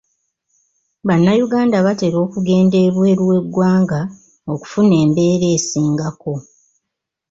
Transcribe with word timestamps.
Bannayuganda 1.07 1.77
batera 1.85 2.17
okugenda 2.25 2.77
ebweru 2.87 3.21
w'eggwanga 3.29 3.99
okufuna 4.53 4.93
embeera 5.03 5.45
esingako. 5.57 6.33